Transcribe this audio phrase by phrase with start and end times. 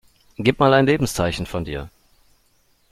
[0.39, 1.91] Gib mal ein Lebenszeichen von dir!